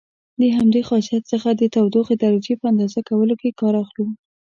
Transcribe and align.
د 0.39 0.41
همدې 0.57 0.81
خاصیت 0.89 1.23
څخه 1.31 1.49
د 1.55 1.61
تودوخې 1.73 2.15
درجې 2.25 2.53
په 2.57 2.65
اندازه 2.71 2.99
کولو 3.09 3.33
کې 3.41 3.57
کار 3.59 3.73
اخلو. 3.83 4.05